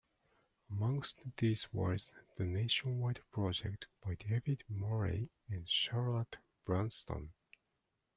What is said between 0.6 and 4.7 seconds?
Amongst these was "The Nationwide Project" by David